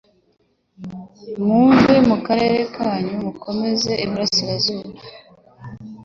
muve 1.45 1.95
mukarere 2.07 2.61
kanyu 2.75 3.15
mukomeze 3.25 3.91
iburasizuba 4.03 4.99